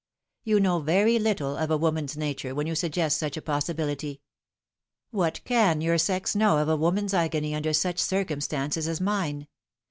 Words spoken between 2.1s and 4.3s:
nature when you suggest such a possibility.